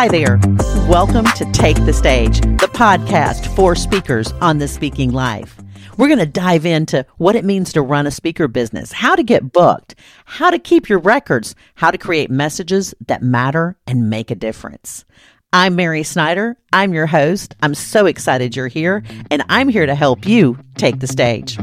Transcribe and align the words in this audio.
Hi 0.00 0.08
there. 0.08 0.40
Welcome 0.88 1.26
to 1.36 1.44
Take 1.52 1.76
the 1.84 1.92
Stage, 1.92 2.40
the 2.40 2.70
podcast 2.72 3.54
for 3.54 3.76
speakers 3.76 4.32
on 4.40 4.56
the 4.56 4.66
speaking 4.66 5.12
life. 5.12 5.60
We're 5.98 6.06
going 6.06 6.20
to 6.20 6.24
dive 6.24 6.64
into 6.64 7.04
what 7.18 7.36
it 7.36 7.44
means 7.44 7.70
to 7.74 7.82
run 7.82 8.06
a 8.06 8.10
speaker 8.10 8.48
business, 8.48 8.92
how 8.92 9.14
to 9.14 9.22
get 9.22 9.52
booked, 9.52 9.94
how 10.24 10.48
to 10.48 10.58
keep 10.58 10.88
your 10.88 11.00
records, 11.00 11.54
how 11.74 11.90
to 11.90 11.98
create 11.98 12.30
messages 12.30 12.94
that 13.08 13.22
matter 13.22 13.76
and 13.86 14.08
make 14.08 14.30
a 14.30 14.34
difference. 14.34 15.04
I'm 15.52 15.76
Mary 15.76 16.02
Snyder. 16.02 16.56
I'm 16.72 16.94
your 16.94 17.06
host. 17.06 17.54
I'm 17.62 17.74
so 17.74 18.06
excited 18.06 18.56
you're 18.56 18.68
here, 18.68 19.02
and 19.30 19.44
I'm 19.50 19.68
here 19.68 19.84
to 19.84 19.94
help 19.94 20.26
you 20.26 20.56
take 20.78 21.00
the 21.00 21.08
stage. 21.08 21.58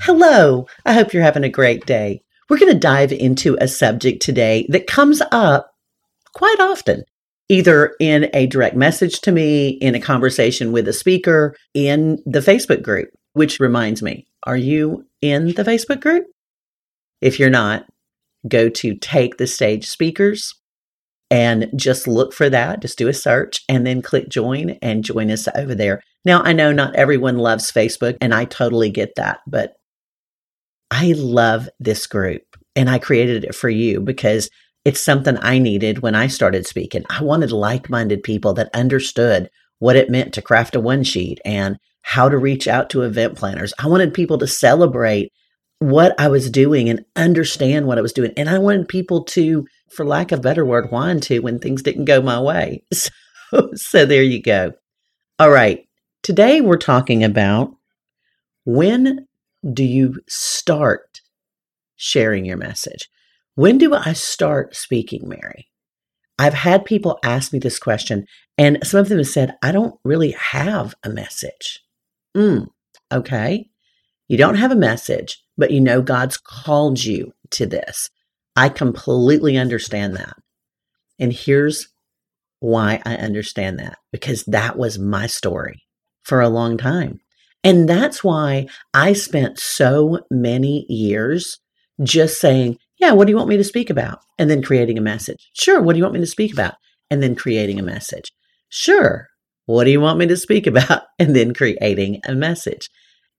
Hello. 0.00 0.66
I 0.84 0.92
hope 0.92 1.12
you're 1.12 1.22
having 1.22 1.44
a 1.44 1.48
great 1.48 1.86
day. 1.86 2.24
We're 2.52 2.58
going 2.58 2.74
to 2.74 2.78
dive 2.78 3.12
into 3.12 3.56
a 3.62 3.66
subject 3.66 4.20
today 4.20 4.66
that 4.68 4.86
comes 4.86 5.22
up 5.32 5.72
quite 6.34 6.60
often, 6.60 7.04
either 7.48 7.94
in 7.98 8.28
a 8.34 8.46
direct 8.46 8.76
message 8.76 9.22
to 9.22 9.32
me, 9.32 9.70
in 9.70 9.94
a 9.94 10.00
conversation 10.00 10.70
with 10.70 10.86
a 10.86 10.92
speaker, 10.92 11.56
in 11.72 12.18
the 12.26 12.40
Facebook 12.40 12.82
group, 12.82 13.08
which 13.32 13.58
reminds 13.58 14.02
me, 14.02 14.26
are 14.42 14.58
you 14.58 15.06
in 15.22 15.46
the 15.46 15.64
Facebook 15.64 16.02
group? 16.02 16.26
If 17.22 17.40
you're 17.40 17.48
not, 17.48 17.86
go 18.46 18.68
to 18.68 18.96
Take 18.96 19.38
the 19.38 19.46
Stage 19.46 19.86
Speakers 19.86 20.54
and 21.30 21.70
just 21.74 22.06
look 22.06 22.34
for 22.34 22.50
that. 22.50 22.82
Just 22.82 22.98
do 22.98 23.08
a 23.08 23.14
search 23.14 23.64
and 23.66 23.86
then 23.86 24.02
click 24.02 24.28
join 24.28 24.72
and 24.82 25.02
join 25.02 25.30
us 25.30 25.48
over 25.54 25.74
there. 25.74 26.02
Now, 26.26 26.42
I 26.42 26.52
know 26.52 26.70
not 26.70 26.96
everyone 26.96 27.38
loves 27.38 27.72
Facebook, 27.72 28.18
and 28.20 28.34
I 28.34 28.44
totally 28.44 28.90
get 28.90 29.14
that, 29.16 29.40
but 29.46 29.72
I 31.02 31.14
love 31.16 31.68
this 31.80 32.06
group 32.06 32.44
and 32.76 32.88
I 32.88 33.00
created 33.00 33.42
it 33.42 33.56
for 33.56 33.68
you 33.68 33.98
because 33.98 34.48
it's 34.84 35.00
something 35.00 35.36
I 35.42 35.58
needed 35.58 35.98
when 35.98 36.14
I 36.14 36.28
started 36.28 36.64
speaking. 36.64 37.02
I 37.10 37.24
wanted 37.24 37.50
like 37.50 37.90
minded 37.90 38.22
people 38.22 38.54
that 38.54 38.70
understood 38.72 39.50
what 39.80 39.96
it 39.96 40.10
meant 40.10 40.32
to 40.34 40.42
craft 40.42 40.76
a 40.76 40.80
one 40.80 41.02
sheet 41.02 41.40
and 41.44 41.76
how 42.02 42.28
to 42.28 42.38
reach 42.38 42.68
out 42.68 42.88
to 42.90 43.02
event 43.02 43.36
planners. 43.36 43.74
I 43.80 43.88
wanted 43.88 44.14
people 44.14 44.38
to 44.38 44.46
celebrate 44.46 45.32
what 45.80 46.14
I 46.20 46.28
was 46.28 46.48
doing 46.48 46.88
and 46.88 47.04
understand 47.16 47.88
what 47.88 47.98
I 47.98 48.02
was 48.02 48.12
doing. 48.12 48.32
And 48.36 48.48
I 48.48 48.58
wanted 48.58 48.86
people 48.86 49.24
to, 49.24 49.66
for 49.90 50.06
lack 50.06 50.30
of 50.30 50.38
a 50.38 50.42
better 50.42 50.64
word, 50.64 50.92
whine 50.92 51.18
to 51.22 51.40
when 51.40 51.58
things 51.58 51.82
didn't 51.82 52.04
go 52.04 52.22
my 52.22 52.40
way. 52.40 52.84
So, 53.50 53.70
so 53.74 54.06
there 54.06 54.22
you 54.22 54.40
go. 54.40 54.72
All 55.38 55.50
right. 55.50 55.86
Today 56.22 56.62
we're 56.62 56.78
talking 56.78 57.22
about 57.22 57.74
when 58.64 59.26
do 59.70 59.84
you 59.84 60.20
start 60.28 61.20
sharing 61.96 62.44
your 62.44 62.56
message? 62.56 63.08
When 63.54 63.78
do 63.78 63.94
I 63.94 64.12
start 64.12 64.74
speaking, 64.74 65.28
Mary? 65.28 65.68
I've 66.38 66.54
had 66.54 66.84
people 66.84 67.18
ask 67.22 67.52
me 67.52 67.58
this 67.58 67.78
question, 67.78 68.26
and 68.58 68.78
some 68.82 69.00
of 69.00 69.08
them 69.08 69.18
have 69.18 69.28
said, 69.28 69.56
I 69.62 69.72
don't 69.72 69.98
really 70.04 70.32
have 70.32 70.94
a 71.04 71.10
message. 71.10 71.80
Mm, 72.36 72.68
okay. 73.12 73.68
You 74.28 74.38
don't 74.38 74.56
have 74.56 74.72
a 74.72 74.76
message, 74.76 75.42
but 75.56 75.70
you 75.70 75.80
know 75.80 76.02
God's 76.02 76.38
called 76.38 77.04
you 77.04 77.32
to 77.50 77.66
this. 77.66 78.10
I 78.56 78.68
completely 78.68 79.56
understand 79.56 80.16
that. 80.16 80.34
And 81.18 81.32
here's 81.32 81.88
why 82.60 83.00
I 83.04 83.16
understand 83.16 83.78
that 83.78 83.98
because 84.12 84.44
that 84.44 84.78
was 84.78 84.98
my 84.98 85.26
story 85.26 85.82
for 86.22 86.40
a 86.40 86.48
long 86.48 86.78
time. 86.78 87.20
And 87.64 87.88
that's 87.88 88.24
why 88.24 88.66
I 88.92 89.12
spent 89.12 89.58
so 89.58 90.20
many 90.30 90.84
years 90.88 91.58
just 92.02 92.40
saying, 92.40 92.78
Yeah, 92.98 93.12
what 93.12 93.26
do 93.26 93.32
you 93.32 93.36
want 93.36 93.48
me 93.48 93.56
to 93.56 93.64
speak 93.64 93.90
about? 93.90 94.20
And 94.38 94.50
then 94.50 94.62
creating 94.62 94.98
a 94.98 95.02
message. 95.02 95.48
Sure, 95.52 95.80
what 95.80 95.92
do 95.92 95.98
you 95.98 96.04
want 96.04 96.14
me 96.14 96.20
to 96.20 96.26
speak 96.26 96.52
about? 96.52 96.74
And 97.10 97.22
then 97.22 97.34
creating 97.34 97.78
a 97.78 97.84
message. 97.84 98.32
Sure, 98.68 99.28
what 99.66 99.84
do 99.84 99.90
you 99.90 100.00
want 100.00 100.18
me 100.18 100.26
to 100.26 100.36
speak 100.36 100.66
about? 100.68 101.02
And 101.18 101.36
then 101.36 101.54
creating 101.54 102.20
a 102.26 102.34
message. 102.34 102.88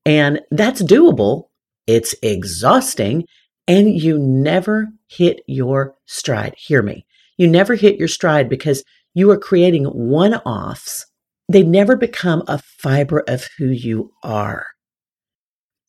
And 0.06 0.42
that's 0.52 0.82
doable. 0.82 1.46
It's 1.88 2.16
exhausting. 2.22 3.26
And 3.68 3.90
you 3.90 4.18
never 4.18 4.88
hit 5.08 5.42
your 5.48 5.96
stride. 6.06 6.56
Hear 6.58 6.82
me. 6.82 7.06
You 7.38 7.48
never 7.48 7.76
hit 7.76 7.98
your 7.98 8.08
stride 8.08 8.50
because 8.50 8.84
you 9.14 9.30
are 9.32 9.38
creating 9.38 9.86
one 9.86 10.36
offs 10.36 11.06
they 11.54 11.64
never 11.64 11.96
become 11.96 12.44
a 12.48 12.58
fiber 12.58 13.24
of 13.28 13.48
who 13.58 13.68
you 13.68 14.12
are. 14.24 14.68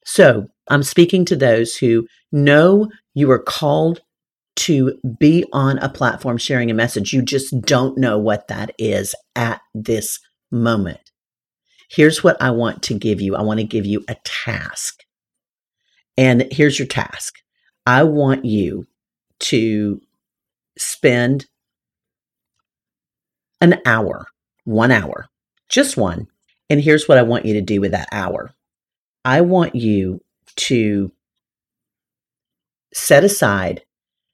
So 0.04 0.48
I'm 0.68 0.82
speaking 0.82 1.24
to 1.26 1.36
those 1.36 1.76
who 1.76 2.06
know 2.30 2.88
you 3.14 3.30
are 3.30 3.38
called 3.38 4.00
to 4.56 4.98
be 5.18 5.44
on 5.52 5.78
a 5.78 5.88
platform 5.88 6.38
sharing 6.38 6.70
a 6.70 6.74
message. 6.74 7.12
You 7.12 7.22
just 7.22 7.60
don't 7.62 7.98
know 7.98 8.18
what 8.18 8.48
that 8.48 8.72
is 8.78 9.14
at 9.34 9.60
this 9.74 10.20
moment. 10.50 11.00
Here's 11.90 12.22
what 12.22 12.40
I 12.40 12.50
want 12.50 12.82
to 12.84 12.94
give 12.94 13.20
you 13.20 13.34
I 13.36 13.42
want 13.42 13.60
to 13.60 13.64
give 13.64 13.86
you 13.86 14.04
a 14.08 14.16
task. 14.24 15.00
And 16.16 16.46
here's 16.50 16.78
your 16.78 16.88
task 16.88 17.34
I 17.86 18.04
want 18.04 18.44
you 18.44 18.86
to 19.40 20.00
spend 20.78 21.46
an 23.60 23.80
hour, 23.86 24.26
one 24.64 24.90
hour, 24.90 25.26
just 25.74 25.96
one. 25.96 26.28
And 26.70 26.80
here's 26.80 27.08
what 27.08 27.18
I 27.18 27.22
want 27.22 27.44
you 27.44 27.54
to 27.54 27.60
do 27.60 27.80
with 27.80 27.90
that 27.90 28.08
hour 28.12 28.52
I 29.24 29.40
want 29.40 29.74
you 29.74 30.20
to 30.56 31.10
set 32.92 33.24
aside 33.24 33.82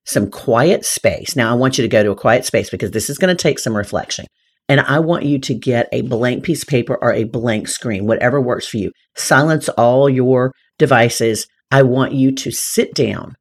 some 0.05 0.31
quiet 0.31 0.85
space. 0.85 1.37
Now, 1.37 1.51
I 1.51 1.55
want 1.55 1.79
you 1.79 1.83
to 1.83 1.89
go 1.89 2.03
to 2.03 2.11
a 2.11 2.17
quiet 2.17 2.45
space 2.45 2.69
because 2.69 2.91
this 2.91 3.09
is 3.09 3.17
going 3.17 3.35
to 3.35 3.41
take 3.41 3.59
some 3.59 3.77
reflection. 3.77 4.27
And 4.69 4.81
I 4.81 4.99
want 4.99 5.25
you 5.25 5.39
to 5.39 5.55
get 5.55 5.89
a 5.93 6.03
blank 6.03 6.45
piece 6.45 6.63
of 6.63 6.69
paper 6.69 6.97
or 7.01 7.13
a 7.13 7.25
blank 7.25 7.69
screen, 7.69 8.07
whatever 8.07 8.41
works 8.41 8.67
for 8.67 8.77
you. 8.77 8.93
Silence 9.17 9.69
all 9.71 10.09
your 10.09 10.53
devices. 10.79 11.47
I 11.71 11.83
want 11.83 12.13
you 12.13 12.33
to 12.33 12.51
sit 12.51 12.95
down 12.95 13.37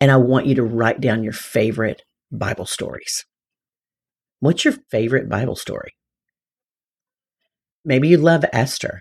and 0.00 0.10
I 0.10 0.16
want 0.16 0.46
you 0.46 0.56
to 0.56 0.62
write 0.62 1.00
down 1.00 1.24
your 1.24 1.32
favorite 1.32 2.02
Bible 2.30 2.66
stories. 2.66 3.24
What's 4.40 4.64
your 4.64 4.74
favorite 4.90 5.28
Bible 5.28 5.56
story? 5.56 5.92
Maybe 7.88 8.08
you 8.08 8.18
love 8.18 8.44
Esther. 8.52 9.00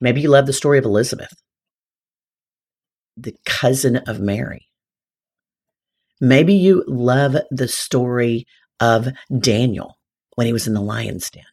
Maybe 0.00 0.22
you 0.22 0.30
love 0.30 0.46
the 0.46 0.54
story 0.54 0.78
of 0.78 0.86
Elizabeth, 0.86 1.34
the 3.18 3.36
cousin 3.44 3.96
of 3.96 4.18
Mary. 4.18 4.66
Maybe 6.22 6.54
you 6.54 6.84
love 6.88 7.36
the 7.50 7.68
story 7.68 8.46
of 8.80 9.08
Daniel 9.38 9.98
when 10.36 10.46
he 10.46 10.54
was 10.54 10.66
in 10.66 10.72
the 10.72 10.80
lion's 10.80 11.30
den. 11.30 11.44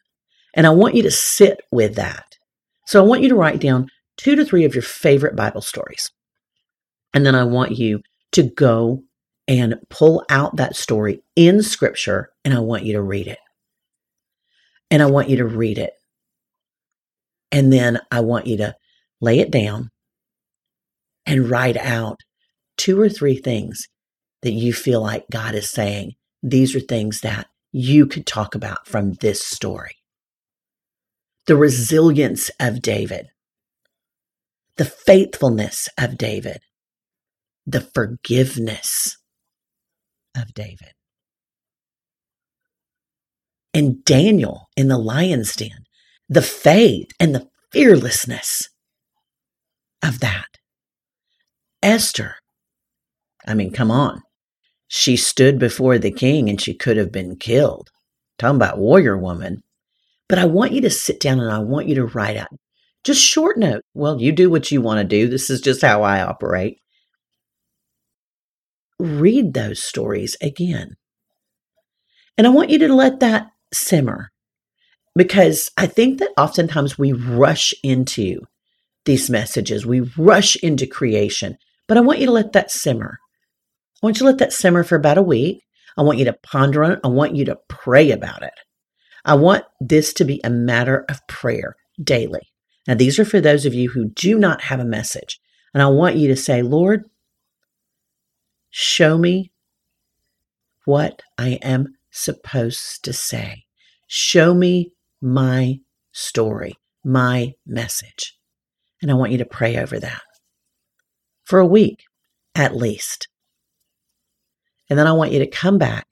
And 0.54 0.66
I 0.66 0.70
want 0.70 0.96
you 0.96 1.04
to 1.04 1.12
sit 1.12 1.59
with 1.72 1.96
that. 1.96 2.38
So 2.88 3.03
I 3.03 3.06
want 3.06 3.22
you 3.22 3.30
to 3.30 3.36
write 3.36 3.59
down 3.59 3.90
two 4.16 4.38
to 4.38 4.46
three 4.46 4.64
of 4.64 4.74
your 4.74 4.82
favorite 4.82 5.36
Bible 5.36 5.62
stories. 5.62 6.09
And 7.14 7.26
then 7.26 7.36
I 7.36 7.44
want 7.44 7.78
you 7.78 8.00
to 8.32 8.44
go 8.44 9.03
and 9.46 9.76
pull 9.90 10.24
out 10.30 10.56
that 10.56 10.78
story 10.78 11.22
in 11.36 11.64
scripture 11.64 12.30
and 12.46 12.53
I 12.53 12.59
want 12.59 12.86
you 12.86 12.94
to 12.94 13.02
read 13.02 13.28
it. 13.28 13.40
And 14.90 15.03
I 15.03 15.08
want 15.08 15.28
you 15.28 15.36
to 15.38 15.46
read 15.46 15.78
it 15.78 15.92
and 17.51 17.72
then 17.72 18.00
I 18.09 18.22
want 18.22 18.47
you 18.47 18.57
to 18.57 18.75
lay 19.19 19.39
it 19.39 19.51
down 19.51 19.89
and 21.25 21.50
write 21.50 21.78
out 21.78 22.19
two 22.78 23.00
or 23.00 23.09
three 23.09 23.38
things 23.38 23.88
that 24.41 24.51
you 24.51 24.73
feel 24.73 25.01
like 25.01 25.25
God 25.31 25.56
is 25.56 25.69
saying. 25.69 26.13
These 26.41 26.75
are 26.75 26.79
things 26.79 27.22
that 27.22 27.47
you 27.72 28.07
could 28.07 28.25
talk 28.25 28.56
about 28.56 28.88
from 28.88 29.13
this 29.13 29.44
story. 29.44 29.95
The 31.45 31.56
resilience 31.56 32.50
of 32.59 32.81
David, 32.81 33.28
the 34.78 34.85
faithfulness 34.85 35.87
of 35.97 36.17
David, 36.17 36.61
the 37.66 37.81
forgiveness 37.81 39.17
of 40.35 40.53
David. 40.53 40.93
And 43.73 44.03
Daniel 44.03 44.70
in 44.76 44.87
the 44.87 44.97
lion's 44.97 45.55
den, 45.55 45.85
the 46.31 46.41
faith 46.41 47.09
and 47.19 47.35
the 47.35 47.45
fearlessness 47.73 48.69
of 50.01 50.22
that. 50.22 50.47
Esther, 51.83 52.35
I 53.45 53.53
mean, 53.53 53.73
come 53.73 53.91
on. 53.91 54.22
She 54.87 55.17
stood 55.17 55.59
before 55.59 55.97
the 55.97 56.09
king 56.09 56.49
and 56.49 56.59
she 56.59 56.73
could 56.73 56.95
have 56.95 57.11
been 57.11 57.35
killed. 57.35 57.89
Talking 58.39 58.55
about 58.55 58.78
warrior 58.78 59.17
woman. 59.17 59.61
But 60.29 60.39
I 60.39 60.45
want 60.45 60.72
you 60.72 60.79
to 60.81 60.89
sit 60.89 61.19
down 61.19 61.41
and 61.41 61.51
I 61.51 61.59
want 61.59 61.89
you 61.89 61.95
to 61.95 62.05
write 62.05 62.37
out 62.37 62.47
just 63.03 63.22
short 63.22 63.57
note. 63.57 63.81
Well, 63.93 64.22
you 64.22 64.31
do 64.31 64.49
what 64.49 64.72
you 64.72 64.81
want 64.81 64.99
to 64.99 65.03
do. 65.03 65.28
This 65.28 65.49
is 65.49 65.59
just 65.59 65.81
how 65.81 66.03
I 66.03 66.22
operate. 66.22 66.78
Read 68.99 69.53
those 69.53 69.83
stories 69.83 70.37
again. 70.41 70.95
And 72.37 72.47
I 72.47 72.51
want 72.51 72.69
you 72.69 72.79
to 72.79 72.93
let 72.93 73.19
that 73.19 73.47
simmer 73.73 74.30
because 75.16 75.69
I 75.78 75.87
think 75.87 76.19
that 76.19 76.31
oftentimes 76.37 76.97
we 76.97 77.11
rush 77.11 77.73
into 77.84 78.41
these 79.05 79.29
messages, 79.29 79.85
we 79.85 80.02
rush 80.17 80.55
into 80.58 80.85
creation, 80.87 81.58
but 81.87 81.97
I 81.97 82.02
want 82.02 82.19
you 82.19 82.28
to 82.28 82.31
let 82.31 82.53
that 82.53 82.72
simmer. 82.72 83.19
I 84.02 84.05
want 84.05 84.17
you 84.17 84.19
to 84.19 84.25
let 84.25 84.37
that 84.37 84.53
simmer 84.53 84.84
for 84.84 84.96
about 84.96 85.17
a 85.17 85.23
week. 85.23 85.63
I 85.97 86.03
want 86.03 86.17
you 86.19 86.25
to 86.25 86.37
ponder 86.43 86.84
on 86.84 86.93
it. 86.93 86.99
I 87.03 87.09
want 87.09 87.35
you 87.35 87.46
to 87.46 87.59
pray 87.67 88.11
about 88.11 88.43
it. 88.43 88.53
I 89.25 89.35
want 89.35 89.66
this 89.79 90.13
to 90.13 90.25
be 90.25 90.40
a 90.43 90.49
matter 90.49 91.05
of 91.09 91.25
prayer 91.28 91.75
daily. 92.02 92.41
Now, 92.87 92.96
these 92.96 93.19
are 93.19 93.25
for 93.25 93.41
those 93.41 93.66
of 93.66 93.73
you 93.73 93.90
who 93.90 94.09
do 94.09 94.40
not 94.40 94.61
have 94.61 94.79
a 94.79 94.85
message. 94.85 95.40
And 95.73 95.84
I 95.84 95.87
want 95.87 96.16
you 96.16 96.28
to 96.29 96.35
say, 96.35 96.61
Lord, 96.61 97.09
show 98.69 99.17
me 99.17 99.52
what 100.85 101.22
I 101.37 101.59
am 101.61 101.96
supposed 102.09 103.03
to 103.03 103.14
say. 103.14 103.66
Show 104.07 104.53
me 104.53 104.91
my 105.22 105.79
story, 106.12 106.76
my 107.03 107.53
message. 107.66 108.38
And 109.02 109.09
I 109.09 109.16
want 109.16 109.32
you 109.32 109.38
to 109.40 109.46
pray 109.46 109.78
over 109.78 110.00
that 110.00 110.22
for 111.44 111.59
a 111.59 111.66
week 111.66 112.03
at 112.56 112.76
least. 112.76 113.28
And 114.90 115.00
then 115.00 115.08
I 115.08 115.14
want 115.14 115.32
you 115.32 115.40
to 115.40 115.47
come 115.47 115.78
back 115.78 116.06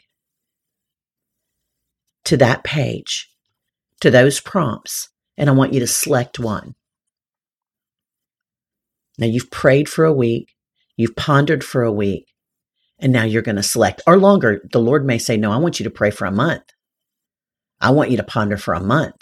to 2.25 2.37
that 2.37 2.63
page, 2.63 3.29
to 4.01 4.09
those 4.09 4.39
prompts, 4.39 5.09
and 5.37 5.49
I 5.49 5.53
want 5.53 5.73
you 5.73 5.79
to 5.81 5.87
select 5.87 6.39
one. 6.39 6.75
Now 9.17 9.27
you've 9.27 9.51
prayed 9.51 9.89
for 9.89 10.05
a 10.05 10.13
week, 10.13 10.55
you've 10.95 11.15
pondered 11.15 11.63
for 11.63 11.83
a 11.83 11.91
week, 11.91 12.27
and 12.99 13.11
now 13.11 13.23
you're 13.23 13.41
going 13.41 13.55
to 13.57 13.63
select, 13.63 14.01
or 14.07 14.17
longer. 14.17 14.61
The 14.71 14.79
Lord 14.79 15.05
may 15.05 15.17
say, 15.17 15.35
No, 15.37 15.51
I 15.51 15.57
want 15.57 15.79
you 15.79 15.83
to 15.85 15.89
pray 15.89 16.11
for 16.11 16.25
a 16.25 16.31
month. 16.31 16.63
I 17.81 17.91
want 17.91 18.11
you 18.11 18.17
to 18.17 18.23
ponder 18.23 18.57
for 18.57 18.73
a 18.73 18.83
month. 18.83 19.15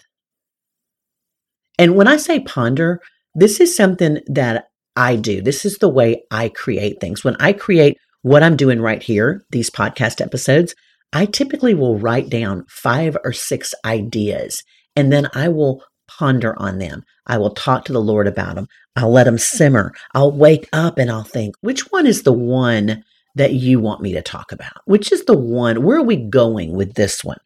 And 1.80 1.96
when 1.96 2.08
I 2.08 2.18
say 2.18 2.40
ponder, 2.40 3.00
this 3.36 3.60
is 3.60 3.76
something 3.76 4.20
that 4.28 4.66
I 4.96 5.16
do. 5.16 5.42
This 5.42 5.64
is 5.64 5.78
the 5.78 5.90
way 5.90 6.24
I 6.32 6.50
create 6.50 7.00
things. 7.00 7.24
When 7.24 7.36
I 7.40 7.54
create 7.54 7.98
what 8.24 8.42
I'm 8.42 8.58
doing 8.58 8.82
right 8.82 9.02
here, 9.02 9.46
these 9.52 9.70
podcast 9.70 10.22
episodes, 10.22 10.74
I 11.14 11.26
typically 11.26 11.74
will 11.74 12.00
write 12.00 12.30
down 12.30 12.66
five 12.68 13.16
or 13.24 13.32
six 13.32 13.74
ideas 13.86 14.64
and 14.96 15.14
then 15.14 15.30
I 15.34 15.50
will 15.50 15.84
ponder 16.08 16.60
on 16.60 16.80
them. 16.80 17.04
I 17.28 17.38
will 17.38 17.52
talk 17.52 17.86
to 17.86 17.94
the 17.94 18.02
Lord 18.02 18.28
about 18.28 18.56
them. 18.56 18.68
I'll 18.96 19.12
let 19.12 19.26
them 19.26 19.38
simmer. 19.38 19.94
I'll 20.16 20.32
wake 20.32 20.68
up 20.74 20.98
and 20.98 21.12
I'll 21.12 21.24
think, 21.24 21.56
which 21.62 21.92
one 21.92 22.08
is 22.08 22.24
the 22.24 22.34
one 22.34 23.04
that 23.36 23.54
you 23.54 23.80
want 23.80 24.02
me 24.02 24.14
to 24.14 24.22
talk 24.22 24.52
about? 24.52 24.82
Which 24.86 25.12
is 25.12 25.26
the 25.26 25.38
one? 25.38 25.84
Where 25.84 25.98
are 25.98 26.04
we 26.04 26.16
going 26.16 26.74
with 26.74 26.96
this 26.96 27.24
one? 27.24 27.38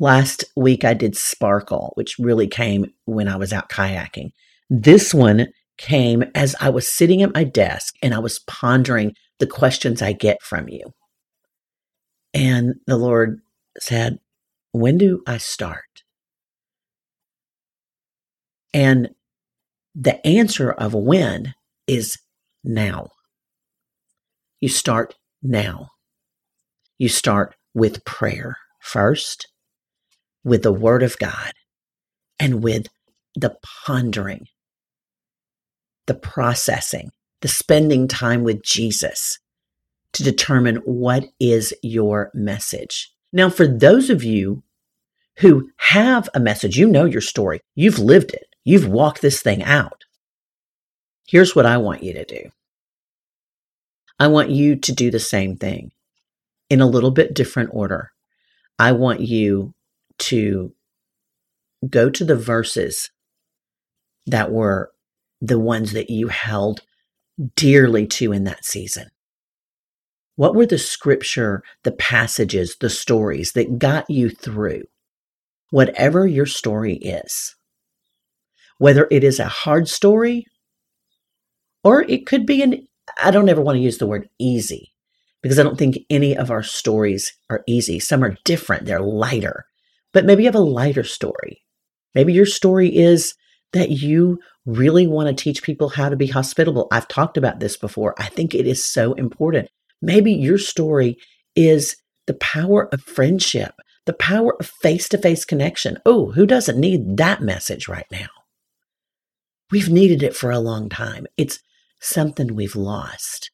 Last 0.00 0.44
week 0.56 0.82
I 0.82 0.94
did 0.94 1.14
Sparkle, 1.14 1.92
which 1.94 2.18
really 2.18 2.46
came 2.46 2.86
when 3.04 3.28
I 3.28 3.36
was 3.36 3.52
out 3.52 3.68
kayaking. 3.68 4.30
This 4.70 5.12
one 5.12 5.48
came 5.76 6.24
as 6.34 6.56
I 6.58 6.70
was 6.70 6.90
sitting 6.90 7.22
at 7.22 7.34
my 7.34 7.44
desk 7.44 7.94
and 8.02 8.14
I 8.14 8.18
was 8.18 8.38
pondering 8.40 9.14
the 9.38 9.46
questions 9.46 10.00
I 10.00 10.12
get 10.12 10.42
from 10.42 10.70
you. 10.70 10.94
And 12.32 12.76
the 12.86 12.96
Lord 12.96 13.40
said, 13.78 14.20
When 14.72 14.96
do 14.96 15.22
I 15.26 15.36
start? 15.36 15.84
And 18.72 19.10
the 19.94 20.24
answer 20.26 20.70
of 20.70 20.94
when 20.94 21.54
is 21.86 22.16
now. 22.64 23.08
You 24.60 24.70
start 24.70 25.14
now. 25.42 25.90
You 26.96 27.10
start 27.10 27.54
with 27.74 28.04
prayer 28.06 28.56
first, 28.80 29.49
with 30.44 30.62
the 30.62 30.72
Word 30.72 31.02
of 31.02 31.18
God, 31.18 31.52
and 32.38 32.62
with 32.62 32.86
the 33.36 33.56
pondering 33.86 34.46
the 36.10 36.14
processing, 36.14 37.12
the 37.40 37.46
spending 37.46 38.08
time 38.08 38.42
with 38.42 38.64
Jesus 38.64 39.38
to 40.12 40.24
determine 40.24 40.78
what 40.78 41.26
is 41.38 41.72
your 41.84 42.32
message. 42.34 43.12
Now, 43.32 43.48
for 43.48 43.64
those 43.64 44.10
of 44.10 44.24
you 44.24 44.64
who 45.38 45.70
have 45.76 46.28
a 46.34 46.40
message, 46.40 46.76
you 46.76 46.88
know 46.88 47.04
your 47.04 47.20
story, 47.20 47.60
you've 47.76 48.00
lived 48.00 48.32
it, 48.34 48.46
you've 48.64 48.88
walked 48.88 49.22
this 49.22 49.40
thing 49.40 49.62
out. 49.62 50.02
Here's 51.28 51.54
what 51.54 51.64
I 51.64 51.76
want 51.76 52.02
you 52.02 52.12
to 52.14 52.24
do 52.24 52.50
I 54.18 54.26
want 54.26 54.50
you 54.50 54.74
to 54.74 54.92
do 54.92 55.12
the 55.12 55.20
same 55.20 55.56
thing 55.56 55.92
in 56.68 56.80
a 56.80 56.88
little 56.88 57.12
bit 57.12 57.34
different 57.34 57.70
order. 57.72 58.10
I 58.80 58.90
want 58.90 59.20
you 59.20 59.74
to 60.20 60.72
go 61.88 62.10
to 62.10 62.24
the 62.24 62.36
verses 62.36 63.10
that 64.26 64.52
were 64.52 64.90
the 65.40 65.58
ones 65.58 65.92
that 65.92 66.10
you 66.10 66.28
held 66.28 66.80
dearly 67.56 68.06
to 68.06 68.32
in 68.32 68.44
that 68.44 68.64
season? 68.64 69.08
What 70.36 70.54
were 70.54 70.66
the 70.66 70.78
scripture, 70.78 71.62
the 71.84 71.92
passages, 71.92 72.76
the 72.80 72.90
stories 72.90 73.52
that 73.52 73.78
got 73.78 74.08
you 74.08 74.30
through? 74.30 74.82
Whatever 75.70 76.26
your 76.26 76.46
story 76.46 76.94
is, 76.94 77.54
whether 78.78 79.06
it 79.10 79.22
is 79.22 79.38
a 79.38 79.46
hard 79.46 79.88
story 79.88 80.46
or 81.84 82.02
it 82.02 82.26
could 82.26 82.46
be 82.46 82.62
an, 82.62 82.88
I 83.22 83.30
don't 83.30 83.48
ever 83.48 83.60
want 83.60 83.76
to 83.76 83.82
use 83.82 83.98
the 83.98 84.06
word 84.06 84.28
easy 84.38 84.92
because 85.42 85.58
I 85.58 85.62
don't 85.62 85.78
think 85.78 85.98
any 86.08 86.36
of 86.36 86.50
our 86.50 86.62
stories 86.62 87.32
are 87.48 87.62
easy. 87.66 88.00
Some 88.00 88.24
are 88.24 88.36
different, 88.44 88.86
they're 88.86 89.00
lighter, 89.00 89.66
but 90.12 90.24
maybe 90.24 90.42
you 90.42 90.48
have 90.48 90.54
a 90.54 90.60
lighter 90.60 91.04
story. 91.04 91.62
Maybe 92.14 92.32
your 92.32 92.46
story 92.46 92.94
is 92.94 93.34
that 93.72 93.90
you 93.90 94.38
really 94.66 95.06
want 95.06 95.28
to 95.28 95.42
teach 95.42 95.62
people 95.62 95.90
how 95.90 96.08
to 96.08 96.16
be 96.16 96.26
hospitable. 96.26 96.88
I've 96.90 97.08
talked 97.08 97.36
about 97.36 97.60
this 97.60 97.76
before. 97.76 98.14
I 98.18 98.26
think 98.26 98.54
it 98.54 98.66
is 98.66 98.84
so 98.84 99.12
important. 99.14 99.68
Maybe 100.02 100.32
your 100.32 100.58
story 100.58 101.16
is 101.54 101.96
the 102.26 102.34
power 102.34 102.88
of 102.92 103.02
friendship, 103.02 103.74
the 104.06 104.12
power 104.12 104.56
of 104.58 104.66
face 104.66 105.08
to 105.10 105.18
face 105.18 105.44
connection. 105.44 105.98
Oh, 106.04 106.32
who 106.32 106.46
doesn't 106.46 106.80
need 106.80 107.16
that 107.18 107.42
message 107.42 107.88
right 107.88 108.06
now? 108.10 108.28
We've 109.70 109.88
needed 109.88 110.22
it 110.22 110.34
for 110.34 110.50
a 110.50 110.58
long 110.58 110.88
time. 110.88 111.26
It's 111.36 111.60
something 112.00 112.54
we've 112.54 112.76
lost. 112.76 113.50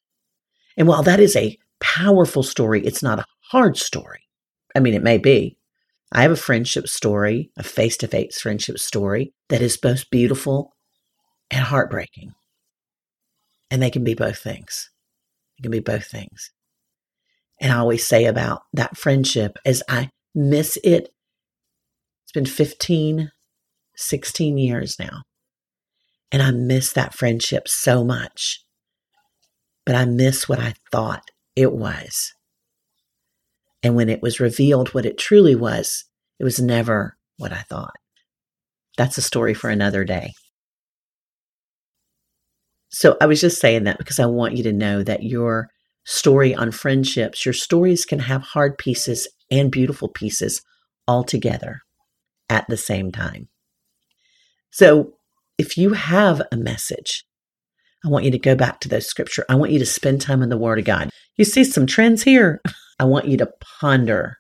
And 0.77 0.89
while 0.89 1.03
that 1.03 1.21
is 1.21 1.37
a 1.37 1.59
powerful 1.81 2.43
story, 2.43 2.85
it's 2.87 3.03
not 3.03 3.19
a 3.19 3.27
hard 3.51 3.77
story. 3.77 4.21
I 4.75 4.81
mean, 4.81 4.95
it 4.95 5.03
may 5.03 5.19
be. 5.19 5.59
I 6.13 6.23
have 6.23 6.31
a 6.31 6.37
friendship 6.37 6.89
story, 6.89 7.51
a 7.57 7.63
face 7.63 7.97
to 7.99 8.09
face 8.09 8.41
friendship 8.41 8.79
story 8.79 9.33
that 9.49 9.61
is 9.61 9.77
both 9.77 10.09
beautiful 10.11 10.73
and 11.51 11.65
heartbreaking. 11.65 12.33
And 13.71 13.83
they 13.83 13.91
can 13.91 14.05
be 14.05 14.15
both 14.15 14.39
things. 14.39 14.91
It 15.59 15.63
can 15.63 15.73
be 15.73 15.81
both 15.81 16.07
things. 16.07 16.53
And 17.61 17.73
I 17.73 17.79
always 17.79 18.07
say 18.07 18.27
about 18.27 18.63
that 18.73 18.97
friendship 18.97 19.57
as 19.65 19.83
I 19.89 20.11
miss 20.35 20.79
it. 20.85 21.09
It's 22.25 22.33
been 22.33 22.47
15, 22.47 23.31
16 23.97 24.59
years 24.59 24.97
now. 24.99 25.23
And 26.31 26.43
I 26.43 26.51
miss 26.51 26.93
that 26.93 27.15
friendship 27.15 27.67
so 27.67 28.05
much. 28.05 28.63
But 29.85 29.95
I 29.95 30.05
miss 30.05 30.49
what 30.49 30.61
I 30.61 30.75
thought 30.93 31.23
it 31.55 31.73
was. 31.73 32.33
And 33.83 33.95
when 33.95 34.09
it 34.09 34.23
was 34.23 34.41
revealed 34.41 34.95
what 34.95 35.07
it 35.07 35.19
truly 35.19 35.55
was, 35.55 36.05
it 36.39 36.45
was 36.45 36.61
never 36.61 37.17
what 37.37 37.53
I 37.53 37.63
thought. 37.63 37.95
That's 38.97 39.19
a 39.19 39.23
story 39.23 39.55
for 39.55 39.71
another 39.71 40.05
day. 40.05 40.33
So 42.89 43.17
I 43.21 43.27
was 43.27 43.41
just 43.41 43.61
saying 43.61 43.85
that 43.85 43.99
because 43.99 44.19
I 44.19 44.27
want 44.27 44.57
you 44.57 44.63
to 44.65 44.73
know 44.73 45.03
that 45.03 45.23
your 45.23 45.69
story 46.05 46.55
on 46.55 46.71
friendships, 46.71 47.45
your 47.45 47.53
stories 47.53 48.05
can 48.05 48.21
have 48.21 48.43
hard 48.43 48.79
pieces 48.79 49.29
and 49.51 49.71
beautiful 49.71 50.09
pieces 50.09 50.63
all 51.07 51.25
together 51.25 51.81
at 52.49 52.67
the 52.69 52.77
same 52.77 53.13
time. 53.13 53.49
So 54.71 55.15
if 55.59 55.77
you 55.77 55.93
have 55.95 56.43
a 56.53 56.57
message, 56.57 57.27
I 58.05 58.09
want 58.09 58.25
you 58.25 58.31
to 58.31 58.39
go 58.39 58.55
back 58.55 58.81
to 58.81 58.89
those 58.89 59.07
scripture. 59.07 59.45
I 59.49 59.57
want 59.57 59.73
you 59.73 59.79
to 59.79 59.87
spend 59.87 60.21
time 60.21 60.43
in 60.43 60.49
the 60.49 60.57
Word 60.57 60.79
of 60.79 60.85
God. 60.85 61.11
You 61.37 61.45
see 61.45 61.65
some 61.65 61.87
trends 61.87 62.23
here. 62.23 62.61
I 62.99 63.05
want 63.05 63.27
you 63.27 63.37
to 63.39 63.51
ponder 63.81 64.39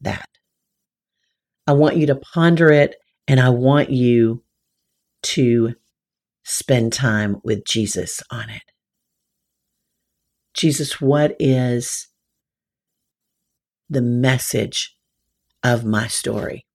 that. 0.00 0.28
I 1.66 1.72
want 1.72 1.96
you 1.96 2.06
to 2.06 2.16
ponder 2.16 2.70
it 2.70 2.96
and 3.28 3.38
I 3.38 3.50
want 3.50 3.90
you 3.90 4.42
to 5.22 5.74
spend 6.42 6.92
time 6.92 7.40
with 7.44 7.64
Jesus 7.64 8.22
on 8.30 8.50
it. 8.50 8.62
Jesus, 10.54 11.00
what 11.00 11.36
is 11.38 12.08
the 13.88 14.02
message 14.02 14.96
of 15.62 15.84
my 15.84 16.08
story? 16.08 16.66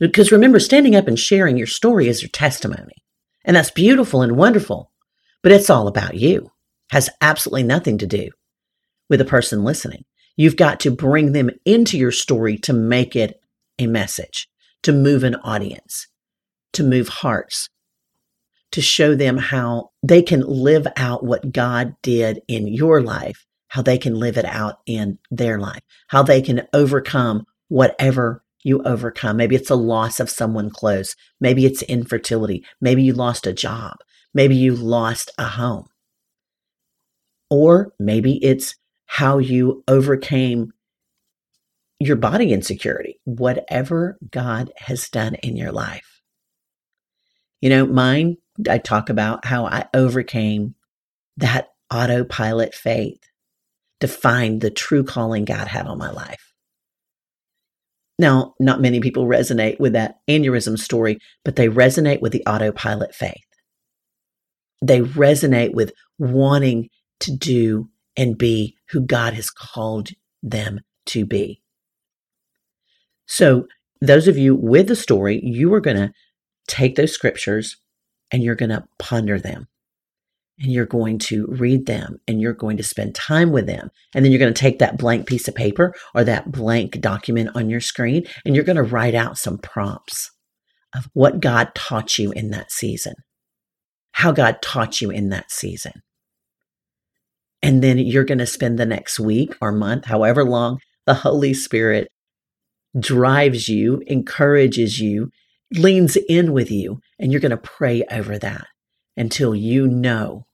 Because 0.00 0.32
remember, 0.32 0.58
standing 0.58 0.96
up 0.96 1.06
and 1.06 1.18
sharing 1.18 1.56
your 1.56 1.66
story 1.66 2.08
is 2.08 2.22
your 2.22 2.30
testimony. 2.30 2.94
And 3.44 3.56
that's 3.56 3.70
beautiful 3.70 4.22
and 4.22 4.36
wonderful, 4.36 4.90
but 5.42 5.52
it's 5.52 5.70
all 5.70 5.86
about 5.86 6.14
you. 6.14 6.50
Has 6.90 7.10
absolutely 7.20 7.62
nothing 7.62 7.98
to 7.98 8.06
do 8.06 8.30
with 9.10 9.20
a 9.20 9.26
person 9.26 9.64
listening. 9.64 10.04
You've 10.36 10.56
got 10.56 10.80
to 10.80 10.90
bring 10.90 11.32
them 11.32 11.50
into 11.66 11.98
your 11.98 12.12
story 12.12 12.56
to 12.58 12.72
make 12.72 13.14
it 13.14 13.38
a 13.78 13.86
message, 13.86 14.48
to 14.84 14.92
move 14.92 15.24
an 15.24 15.34
audience, 15.34 16.06
to 16.72 16.82
move 16.82 17.08
hearts, 17.08 17.68
to 18.72 18.80
show 18.80 19.14
them 19.14 19.36
how 19.36 19.90
they 20.02 20.22
can 20.22 20.40
live 20.40 20.86
out 20.96 21.24
what 21.24 21.52
God 21.52 21.96
did 22.02 22.40
in 22.48 22.66
your 22.66 23.02
life 23.02 23.44
how 23.70 23.82
they 23.82 23.98
can 23.98 24.14
live 24.14 24.36
it 24.36 24.44
out 24.44 24.80
in 24.84 25.18
their 25.30 25.58
life, 25.58 25.82
how 26.08 26.22
they 26.22 26.42
can 26.42 26.66
overcome 26.72 27.44
whatever 27.68 28.42
you 28.62 28.82
overcome. 28.82 29.36
Maybe 29.36 29.54
it's 29.54 29.70
a 29.70 29.76
loss 29.76 30.18
of 30.20 30.28
someone 30.28 30.70
close. 30.70 31.14
Maybe 31.40 31.64
it's 31.64 31.82
infertility. 31.82 32.64
Maybe 32.80 33.02
you 33.02 33.12
lost 33.12 33.46
a 33.46 33.52
job. 33.52 33.98
Maybe 34.34 34.56
you 34.56 34.74
lost 34.74 35.30
a 35.38 35.44
home. 35.44 35.86
Or 37.48 37.92
maybe 37.98 38.44
it's 38.44 38.74
how 39.12 39.38
you 39.38 39.82
overcame 39.88 40.72
your 41.98 42.14
body 42.14 42.52
insecurity, 42.52 43.18
whatever 43.24 44.16
God 44.30 44.70
has 44.76 45.08
done 45.08 45.34
in 45.34 45.56
your 45.56 45.72
life. 45.72 46.22
You 47.60 47.70
know, 47.70 47.86
mine, 47.86 48.36
I 48.68 48.78
talk 48.78 49.10
about 49.10 49.44
how 49.44 49.66
I 49.66 49.86
overcame 49.92 50.76
that 51.38 51.70
autopilot 51.92 52.72
faith 52.72 53.18
to 53.98 54.06
find 54.06 54.60
the 54.60 54.70
true 54.70 55.02
calling 55.02 55.44
God 55.44 55.66
had 55.66 55.88
on 55.88 55.98
my 55.98 56.12
life. 56.12 56.54
Now, 58.16 58.54
not 58.60 58.80
many 58.80 59.00
people 59.00 59.26
resonate 59.26 59.80
with 59.80 59.94
that 59.94 60.20
aneurysm 60.28 60.78
story, 60.78 61.18
but 61.44 61.56
they 61.56 61.68
resonate 61.68 62.20
with 62.20 62.30
the 62.30 62.46
autopilot 62.46 63.12
faith. 63.12 63.34
They 64.80 65.00
resonate 65.00 65.74
with 65.74 65.92
wanting 66.16 66.90
to 67.20 67.36
do 67.36 67.89
and 68.16 68.38
be 68.38 68.76
who 68.90 69.00
God 69.00 69.34
has 69.34 69.50
called 69.50 70.10
them 70.42 70.80
to 71.06 71.24
be. 71.24 71.62
So, 73.26 73.66
those 74.00 74.28
of 74.28 74.38
you 74.38 74.54
with 74.54 74.88
the 74.88 74.96
story, 74.96 75.40
you 75.44 75.72
are 75.74 75.80
going 75.80 75.96
to 75.96 76.12
take 76.66 76.96
those 76.96 77.12
scriptures 77.12 77.76
and 78.30 78.42
you're 78.42 78.54
going 78.54 78.70
to 78.70 78.84
ponder 78.98 79.38
them 79.38 79.68
and 80.58 80.72
you're 80.72 80.86
going 80.86 81.18
to 81.18 81.46
read 81.46 81.86
them 81.86 82.18
and 82.26 82.40
you're 82.40 82.52
going 82.52 82.76
to 82.76 82.82
spend 82.82 83.14
time 83.14 83.50
with 83.50 83.66
them. 83.66 83.90
And 84.14 84.24
then 84.24 84.32
you're 84.32 84.38
going 84.38 84.52
to 84.52 84.60
take 84.60 84.78
that 84.78 84.98
blank 84.98 85.26
piece 85.26 85.48
of 85.48 85.54
paper 85.54 85.94
or 86.14 86.24
that 86.24 86.52
blank 86.52 87.00
document 87.00 87.50
on 87.54 87.70
your 87.70 87.80
screen 87.80 88.26
and 88.44 88.54
you're 88.54 88.64
going 88.64 88.76
to 88.76 88.82
write 88.82 89.14
out 89.14 89.38
some 89.38 89.58
prompts 89.58 90.30
of 90.94 91.08
what 91.12 91.40
God 91.40 91.74
taught 91.74 92.18
you 92.18 92.32
in 92.32 92.50
that 92.50 92.70
season, 92.70 93.14
how 94.12 94.32
God 94.32 94.60
taught 94.60 95.00
you 95.00 95.10
in 95.10 95.30
that 95.30 95.50
season. 95.50 96.02
And 97.62 97.82
then 97.82 97.98
you're 97.98 98.24
going 98.24 98.38
to 98.38 98.46
spend 98.46 98.78
the 98.78 98.86
next 98.86 99.20
week 99.20 99.54
or 99.60 99.72
month, 99.72 100.06
however 100.06 100.44
long 100.44 100.80
the 101.06 101.14
Holy 101.14 101.54
Spirit 101.54 102.08
drives 102.98 103.68
you, 103.68 104.02
encourages 104.06 104.98
you, 105.00 105.30
leans 105.72 106.16
in 106.28 106.52
with 106.52 106.70
you, 106.70 107.00
and 107.18 107.30
you're 107.30 107.40
going 107.40 107.50
to 107.50 107.56
pray 107.56 108.02
over 108.10 108.38
that 108.38 108.66
until 109.16 109.54
you 109.54 109.86
know 109.86 110.46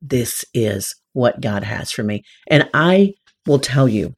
this 0.00 0.44
is 0.52 0.94
what 1.12 1.40
God 1.40 1.64
has 1.64 1.90
for 1.90 2.02
me. 2.02 2.22
And 2.48 2.68
I 2.74 3.14
will 3.46 3.58
tell 3.58 3.88
you, 3.88 4.14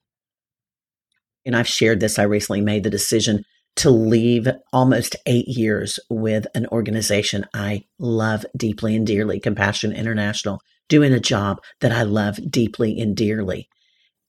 and 1.44 1.54
I've 1.54 1.68
shared 1.68 2.00
this, 2.00 2.18
I 2.18 2.22
recently 2.24 2.60
made 2.60 2.84
the 2.84 2.90
decision 2.90 3.44
to 3.76 3.90
leave 3.90 4.48
almost 4.72 5.16
eight 5.26 5.48
years 5.48 5.98
with 6.08 6.46
an 6.54 6.66
organization 6.68 7.44
I 7.52 7.84
love 7.98 8.46
deeply 8.56 8.94
and 8.94 9.06
dearly, 9.06 9.40
Compassion 9.40 9.92
International, 9.92 10.60
doing 10.88 11.12
a 11.12 11.20
job 11.20 11.60
that 11.80 11.92
I 11.92 12.02
love 12.02 12.38
deeply 12.50 12.98
and 13.00 13.16
dearly. 13.16 13.68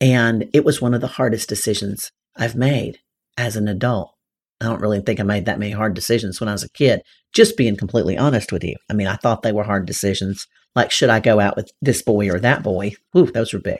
And 0.01 0.49
it 0.53 0.65
was 0.65 0.81
one 0.81 0.93
of 0.93 1.01
the 1.01 1.07
hardest 1.07 1.49
decisions 1.49 2.11
I've 2.35 2.55
made 2.55 2.99
as 3.37 3.55
an 3.55 3.67
adult. 3.67 4.11
I 4.61 4.65
don't 4.65 4.81
really 4.81 5.01
think 5.01 5.19
I 5.19 5.23
made 5.23 5.45
that 5.45 5.59
many 5.59 5.71
hard 5.71 5.93
decisions 5.93 6.39
when 6.39 6.47
I 6.47 6.53
was 6.53 6.63
a 6.63 6.69
kid, 6.69 7.01
just 7.33 7.57
being 7.57 7.75
completely 7.75 8.17
honest 8.17 8.51
with 8.51 8.63
you. 8.63 8.75
I 8.89 8.93
mean, 8.93 9.07
I 9.07 9.15
thought 9.15 9.41
they 9.41 9.51
were 9.51 9.63
hard 9.63 9.85
decisions. 9.85 10.47
Like, 10.75 10.91
should 10.91 11.09
I 11.09 11.19
go 11.19 11.39
out 11.39 11.55
with 11.55 11.71
this 11.81 12.01
boy 12.01 12.29
or 12.29 12.39
that 12.39 12.63
boy? 12.63 12.93
Ooh, 13.17 13.25
those 13.25 13.53
were 13.53 13.59
big. 13.59 13.79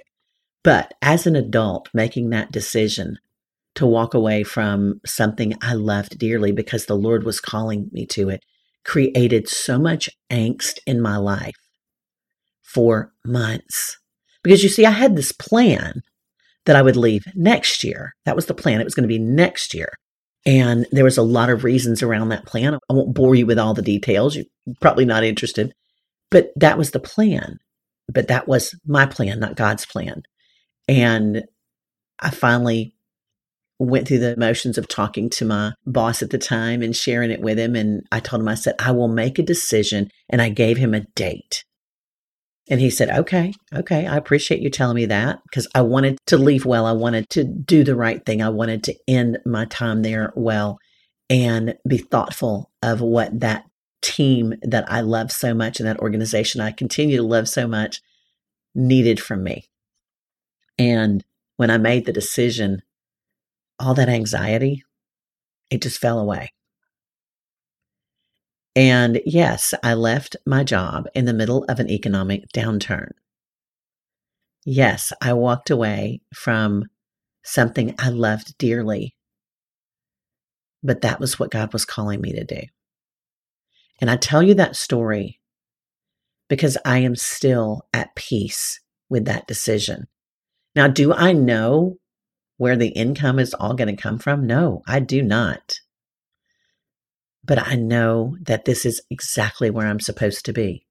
But 0.64 0.94
as 1.02 1.28
an 1.28 1.36
adult, 1.36 1.90
making 1.94 2.30
that 2.32 2.52
decision 2.52 3.18
to 3.76 3.86
walk 3.86 4.14
away 4.14 4.44
from 4.44 5.00
something 5.06 5.54
I 5.62 5.74
loved 5.74 6.18
dearly 6.18 6.52
because 6.52 6.86
the 6.86 6.96
Lord 6.96 7.24
was 7.24 7.40
calling 7.40 7.90
me 7.92 8.06
to 8.08 8.30
it 8.30 8.44
created 8.84 9.50
so 9.50 9.80
much 9.80 10.10
angst 10.32 10.80
in 10.86 11.02
my 11.02 11.18
life 11.18 11.56
for 12.76 13.14
months. 13.26 13.98
Because 14.44 14.62
you 14.62 14.70
see, 14.70 14.86
I 14.86 14.92
had 14.92 15.16
this 15.16 15.32
plan 15.32 16.04
that 16.66 16.76
I 16.76 16.82
would 16.82 16.98
leave 16.98 17.24
next 17.34 17.86
year. 17.86 18.14
That 18.26 18.36
was 18.36 18.48
the 18.48 18.54
plan. 18.54 18.82
It 18.82 18.84
was 18.84 18.94
going 18.94 19.08
to 19.08 19.08
be 19.08 19.18
next 19.18 19.74
year. 19.74 19.94
And 20.46 20.86
there 20.92 21.06
was 21.06 21.18
a 21.18 21.24
lot 21.24 21.50
of 21.50 21.64
reasons 21.64 22.04
around 22.04 22.30
that 22.30 22.46
plan. 22.46 22.76
I 22.76 22.94
won't 22.94 23.16
bore 23.16 23.34
you 23.34 23.46
with 23.46 23.58
all 23.58 23.74
the 23.74 23.82
details. 23.82 24.36
You're 24.36 24.46
probably 24.82 25.06
not 25.06 25.24
interested, 25.24 25.74
but 26.30 26.50
that 26.58 26.78
was 26.78 26.92
the 26.92 27.00
plan. 27.00 27.60
But 28.12 28.28
that 28.28 28.48
was 28.48 28.76
my 28.86 29.06
plan, 29.06 29.40
not 29.40 29.56
God's 29.56 29.86
plan. 29.86 30.22
And 30.88 31.46
I 32.20 32.30
finally 32.30 32.96
went 33.80 34.08
through 34.08 34.20
the 34.20 34.38
motions 34.38 34.78
of 34.78 34.88
talking 34.88 35.30
to 35.30 35.46
my 35.46 35.74
boss 35.86 36.22
at 36.22 36.30
the 36.30 36.38
time 36.38 36.82
and 36.82 36.96
sharing 36.96 37.32
it 37.32 37.42
with 37.42 37.58
him. 37.58 37.76
And 37.76 38.04
I 38.12 38.20
told 38.20 38.42
him, 38.42 38.48
I 38.48 38.56
said, 38.56 38.76
I 38.80 38.92
will 38.92 39.08
make 39.08 39.40
a 39.40 39.44
decision. 39.44 40.12
And 40.30 40.42
I 40.42 40.50
gave 40.50 40.78
him 40.78 40.94
a 40.94 41.02
date. 41.16 41.65
And 42.70 42.82
he 42.82 42.90
said, 42.90 43.10
Okay, 43.10 43.54
okay, 43.74 44.08
I 44.08 44.18
appreciate 44.18 44.62
you 44.62 44.70
telling 44.70 44.96
me 44.96 45.06
that 45.06 45.40
because 45.44 45.68
I 45.76 45.82
wanted 45.82 46.18
to 46.28 46.38
leave 46.38 46.66
well. 46.66 46.86
I 46.86 46.94
wanted 46.94 47.30
to 47.32 47.44
do 47.44 47.84
the 47.84 47.96
right 47.96 48.26
thing. 48.26 48.42
I 48.42 48.50
wanted 48.50 48.84
to 48.86 48.96
end 49.08 49.40
my 49.46 49.66
time 49.66 50.02
there 50.02 50.34
well 50.36 50.80
and 51.30 51.76
be 51.88 51.98
thoughtful 51.98 52.72
of 52.82 53.02
what 53.02 53.40
that 53.40 53.66
team 54.02 54.54
that 54.62 54.92
I 54.92 55.02
love 55.02 55.32
so 55.32 55.54
much 55.54 55.80
and 55.80 55.88
that 55.88 56.00
organization 56.00 56.62
I 56.62 56.72
continue 56.72 57.18
to 57.18 57.24
love 57.24 57.48
so 57.50 57.68
much 57.68 58.02
needed 58.76 59.20
from 59.20 59.44
me. 59.44 59.66
And 60.78 61.24
when 61.58 61.70
I 61.70 61.78
made 61.78 62.06
the 62.06 62.14
decision, 62.14 62.82
all 63.80 63.94
that 63.96 64.10
anxiety, 64.10 64.84
it 65.72 65.82
just 65.82 66.00
fell 66.00 66.20
away. 66.20 66.52
And 68.76 69.22
yes, 69.26 69.74
I 69.84 69.94
left 69.94 70.36
my 70.46 70.64
job 70.64 71.08
in 71.16 71.26
the 71.26 71.34
middle 71.34 71.64
of 71.70 71.80
an 71.80 71.90
economic 71.90 72.50
downturn. 72.54 73.12
Yes, 74.66 75.14
I 75.22 75.34
walked 75.34 75.70
away 75.70 76.22
from 76.34 76.86
something 77.44 77.96
I 77.98 78.10
loved 78.10 78.58
dearly. 78.58 79.16
But 80.84 81.02
that 81.02 81.20
was 81.20 81.40
what 81.40 81.52
God 81.52 81.72
was 81.72 81.86
calling 81.86 82.20
me 82.20 82.34
to 82.34 82.44
do. 82.44 82.62
And 84.02 84.10
I 84.12 84.18
tell 84.18 84.44
you 84.44 84.56
that 84.56 84.76
story 84.76 85.40
because 86.50 86.78
I 86.84 87.00
am 87.00 87.16
still 87.16 87.84
at 87.94 88.16
peace 88.16 88.82
with 89.10 89.26
that 89.26 89.48
decision. 89.48 90.08
Now, 90.76 90.88
do 90.88 91.14
I 91.14 91.32
know 91.32 91.98
where 92.58 92.76
the 92.76 92.90
income 92.90 93.40
is 93.40 93.54
all 93.54 93.74
going 93.74 93.96
to 93.96 94.02
come 94.02 94.20
from? 94.20 94.46
No, 94.46 94.82
I 94.88 95.00
do 95.00 95.22
not 95.22 95.80
but 97.46 97.60
I 97.60 97.76
know 97.76 98.36
that 98.42 98.66
this 98.66 98.86
is 98.86 99.02
exactly 99.10 99.70
where 99.70 99.88
I'm 99.88 100.00
supposed 100.00 100.46
to 100.46 100.54
be. 100.54 100.86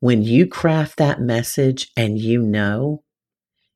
When 0.00 0.22
you 0.22 0.46
craft 0.46 0.96
that 0.96 1.20
message 1.20 1.90
and 1.96 2.18
you 2.18 2.42
know, 2.42 3.02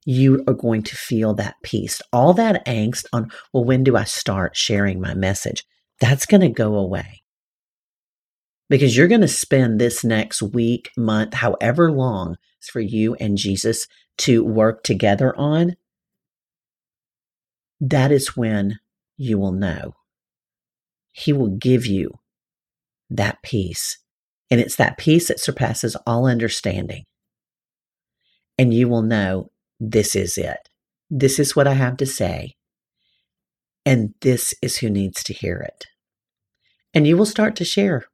you 0.07 0.45
are 0.47 0.55
going 0.55 0.83
to 0.85 0.97
feel 0.97 1.35
that 1.35 1.57
peace. 1.63 2.01
All 2.13 2.35
that 2.35 2.65
angst 2.67 3.07
on, 3.13 3.31
well, 3.53 3.65
when 3.65 3.85
do 3.85 3.97
I 3.97 4.05
start 4.05 4.57
sharing 4.57 5.01
my 5.01 5.15
message? 5.15 5.65
That's 6.01 6.27
going 6.27 6.43
to 6.43 6.49
go 6.49 6.77
away 6.77 7.23
because 8.69 8.97
you're 8.97 9.09
going 9.09 9.21
to 9.21 9.29
spend 9.29 9.81
this 9.81 10.05
next 10.05 10.43
week, 10.43 10.91
month, 10.97 11.35
however 11.35 11.91
long 11.91 12.37
it's 12.59 12.71
for 12.71 12.81
you 12.81 13.15
and 13.17 13.37
Jesus 13.37 13.87
to 14.19 14.45
work 14.45 14.83
together 14.83 15.37
on. 15.37 15.77
That 17.81 18.11
is 18.13 18.37
when 18.37 18.79
you 19.17 19.39
will 19.39 19.53
know 19.53 19.95
he 21.17 21.33
will 21.33 21.49
give 21.49 21.87
you 21.87 22.19
that 23.09 23.41
peace. 23.43 23.99
And 24.51 24.61
it's 24.61 24.75
that 24.77 24.99
peace 24.99 25.29
that 25.29 25.39
surpasses 25.39 25.97
all 26.07 26.27
understanding. 26.27 27.05
And 28.59 28.75
you 28.75 28.89
will 28.89 29.03
know 29.03 29.53
this 29.79 30.17
is 30.17 30.37
it. 30.37 30.69
This 31.09 31.39
is 31.39 31.55
what 31.55 31.69
I 31.69 31.75
have 31.75 31.97
to 31.99 32.07
say. 32.07 32.57
And 33.87 34.15
this 34.23 34.55
is 34.61 34.79
who 34.79 34.91
needs 34.91 35.23
to 35.25 35.33
hear 35.33 35.59
it. 35.59 35.87
And 36.93 37.07
you 37.07 37.17
will 37.17 37.27
start 37.27 37.55
to 37.57 37.65
share. 37.65 38.07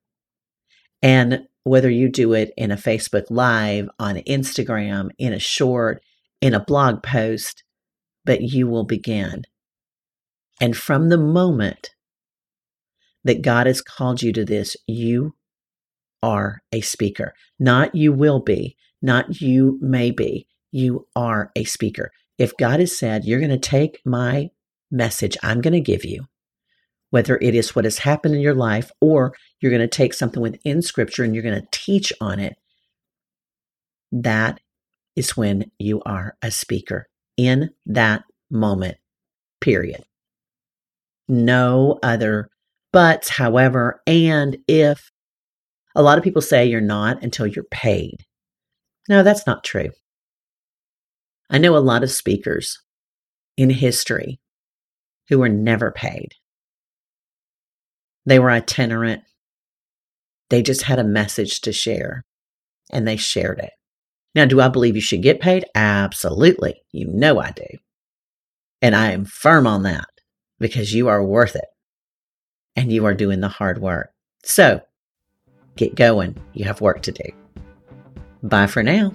And 1.03 1.47
whether 1.65 1.89
you 1.89 2.11
do 2.11 2.35
it 2.35 2.53
in 2.59 2.71
a 2.71 2.77
Facebook 2.77 3.25
Live, 3.31 3.89
on 3.99 4.17
Instagram, 4.17 5.09
in 5.17 5.33
a 5.33 5.39
short, 5.39 6.03
in 6.43 6.53
a 6.53 6.65
blog 6.65 7.03
post, 7.03 7.65
but 8.27 8.43
you 8.43 8.67
will 8.67 8.85
begin. 8.85 9.45
And 10.61 10.77
from 10.77 11.09
the 11.09 11.19
moment 11.19 11.91
that 13.25 13.43
God 13.43 13.67
has 13.67 13.83
called 13.83 14.23
you 14.23 14.33
to 14.33 14.45
this, 14.45 14.77
you 14.87 15.35
are 16.23 16.63
a 16.73 16.81
speaker. 16.81 17.35
Not 17.59 17.95
you 17.95 18.13
will 18.13 18.41
be, 18.41 18.77
not 19.03 19.41
you 19.41 19.79
may 19.81 20.11
be. 20.11 20.47
You 20.73 21.07
are 21.17 21.51
a 21.57 21.65
speaker. 21.65 22.13
If 22.39 22.57
God 22.57 22.81
has 22.81 22.99
said, 22.99 23.25
you're 23.25 23.41
going 23.41 23.51
to 23.51 23.59
take 23.59 24.01
my 24.05 24.51
message 24.91 25.37
I'm 25.43 25.61
going 25.61 25.75
to 25.75 25.81
give 25.81 26.05
you, 26.05 26.27
whether 27.11 27.39
it 27.39 27.55
is 27.55 27.75
what 27.75 27.85
has 27.85 27.99
happened 27.99 28.35
in 28.35 28.41
your 28.41 28.55
life 28.55 28.91
or 29.01 29.35
you're 29.61 29.73
going 29.73 29.81
to 29.81 29.89
take 29.89 30.15
something 30.15 30.43
within 30.43 30.83
scripture 30.83 31.25
and 31.25 31.35
you're 31.35 31.43
going 31.43 31.61
to 31.61 31.69
teach 31.71 32.13
on 32.21 32.39
it, 32.39 32.57
that 34.13 34.61
is 35.17 35.37
when 35.37 35.71
you 35.79 36.03
are 36.07 36.37
a 36.43 36.51
speaker 36.51 37.09
in 37.37 37.71
that 37.87 38.25
moment, 38.51 38.97
period. 39.61 40.05
No 41.29 41.99
other 42.03 42.49
buts, 42.93 43.29
however, 43.29 44.03
and 44.07 44.59
if 44.67 45.11
a 45.95 46.03
lot 46.03 46.19
of 46.19 46.25
people 46.25 46.43
say 46.43 46.67
you're 46.67 46.81
not 46.81 47.23
until 47.23 47.47
you're 47.47 47.65
paid. 47.65 48.25
No, 49.09 49.23
that's 49.23 49.47
not 49.47 49.65
true. 49.65 49.91
I 51.49 51.59
know 51.59 51.77
a 51.77 51.79
lot 51.79 52.03
of 52.03 52.11
speakers 52.11 52.79
in 53.57 53.71
history 53.71 54.41
who 55.29 55.39
were 55.41 55.49
never 55.49 55.91
paid. 55.91 56.29
They 58.25 58.39
were 58.39 58.51
itinerant. 58.51 59.23
They 60.49 60.63
just 60.63 60.83
had 60.83 60.99
a 60.99 61.05
message 61.05 61.61
to 61.63 61.73
share 61.73 62.25
and 62.93 63.07
they 63.07 63.17
shared 63.17 63.59
it. 63.59 63.73
Now, 64.35 64.45
do 64.45 64.61
I 64.61 64.69
believe 64.69 64.95
you 64.95 65.01
should 65.01 65.23
get 65.23 65.41
paid? 65.41 65.65
Absolutely. 65.75 66.81
You 66.93 67.09
know 67.09 67.41
I 67.41 67.51
do. 67.51 67.67
And 68.81 68.95
I 68.95 69.11
am 69.11 69.25
firm 69.25 69.67
on 69.67 69.83
that 69.83 70.09
because 70.61 70.95
you 70.95 71.09
are 71.09 71.25
worth 71.25 71.57
it 71.57 71.67
and 72.77 72.93
you 72.93 73.07
are 73.07 73.15
doing 73.15 73.41
the 73.41 73.49
hard 73.49 73.81
work. 73.81 74.13
So 74.43 74.83
get 75.77 75.95
going. 75.95 76.37
You 76.53 76.67
have 76.67 76.81
work 76.81 77.03
to 77.03 77.13
do. 77.13 77.25
Bye 78.43 78.67
for 78.67 78.83
now. 78.83 79.15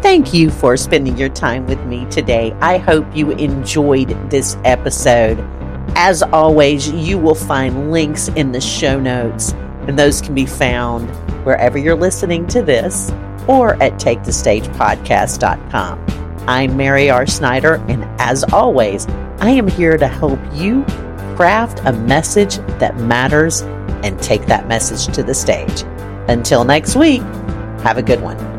Thank 0.00 0.34
you 0.34 0.50
for 0.50 0.76
spending 0.76 1.16
your 1.16 1.28
time 1.28 1.66
with 1.66 1.80
me 1.84 2.06
today. 2.06 2.52
I 2.60 2.78
hope 2.78 3.06
you 3.14 3.30
enjoyed 3.30 4.08
this 4.30 4.56
episode. 4.64 5.38
As 5.94 6.22
always, 6.22 6.90
you 6.90 7.18
will 7.18 7.34
find 7.34 7.92
links 7.92 8.28
in 8.28 8.52
the 8.52 8.60
show 8.60 8.98
notes, 8.98 9.52
and 9.86 9.98
those 9.98 10.20
can 10.20 10.34
be 10.34 10.46
found 10.46 11.08
wherever 11.44 11.78
you're 11.78 11.94
listening 11.94 12.46
to 12.48 12.62
this 12.62 13.12
or 13.46 13.74
at 13.82 13.94
takethestagepodcast.com. 13.94 16.06
I'm 16.48 16.76
Mary 16.76 17.08
R. 17.08 17.26
Snyder, 17.26 17.74
and 17.88 18.04
as 18.20 18.42
always, 18.52 19.06
I 19.38 19.50
am 19.50 19.68
here 19.68 19.96
to 19.96 20.08
help 20.08 20.40
you 20.52 20.84
craft 21.42 21.80
a 21.86 21.92
message 21.92 22.58
that 22.78 22.96
matters 22.98 23.62
and 24.04 24.22
take 24.22 24.46
that 24.46 24.68
message 24.68 25.12
to 25.12 25.24
the 25.24 25.34
stage. 25.34 25.82
Until 26.28 26.62
next 26.62 26.94
week, 26.94 27.20
have 27.82 27.98
a 27.98 28.02
good 28.02 28.22
one. 28.22 28.51